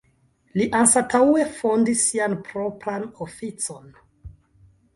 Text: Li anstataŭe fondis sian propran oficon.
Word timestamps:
Li 0.59 0.65
anstataŭe 0.77 1.45
fondis 1.59 2.03
sian 2.11 2.35
propran 2.49 3.07
oficon. 3.29 3.95